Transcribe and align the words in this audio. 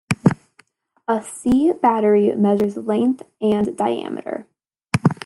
A 1.07 1.21
'C' 1.21 1.73
battery 1.79 2.35
measures 2.35 2.75
length 2.75 3.21
and 3.39 3.77
diameter. 3.77 4.47